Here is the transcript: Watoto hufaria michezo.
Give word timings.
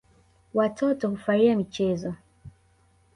Watoto 0.53 1.09
hufaria 1.09 1.55
michezo. 1.55 2.15